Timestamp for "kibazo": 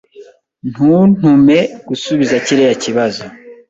2.83-3.23